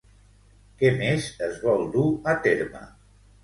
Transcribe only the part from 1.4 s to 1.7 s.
es